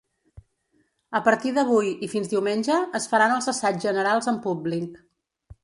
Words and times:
A 1.19 1.21
partir 1.27 1.51
d’avui 1.57 1.91
i 2.07 2.09
fins 2.15 2.33
diumenge, 2.33 2.79
es 3.01 3.07
faran 3.13 3.37
els 3.37 3.51
assaigs 3.55 3.87
generals 3.87 4.33
amb 4.33 4.45
públic. 4.51 5.01